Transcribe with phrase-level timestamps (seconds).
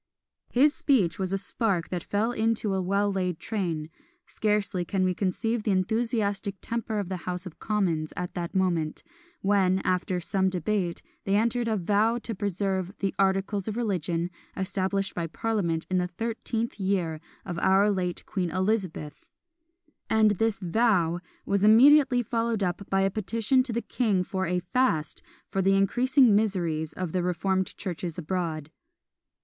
[0.49, 3.91] His speech was a spark that fell into a well laid train;
[4.25, 9.03] scarcely can we conceive the enthusiastic temper of the House of Commons at that moment,
[9.41, 14.31] when, after some debate, they entered into a vow to preserve "the articles of religion
[14.57, 19.27] established by parliament in the thirteenth year of our late Queen Elizabeth!"
[20.09, 24.61] and this vow was immediately followed up by a petition to the king for a
[24.61, 25.21] fast
[25.51, 28.71] for the increasing miseries of the reformed churches abroad.